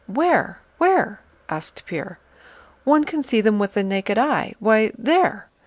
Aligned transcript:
"Where? 0.07 0.59
Where?" 0.79 1.21
asked 1.47 1.83
Pierre. 1.85 2.17
"One 2.85 3.03
can 3.03 3.21
see 3.21 3.39
them 3.39 3.59
with 3.59 3.75
the 3.75 3.83
naked 3.83 4.17
eye... 4.17 4.55
Why, 4.57 4.91
there!" 4.97 5.45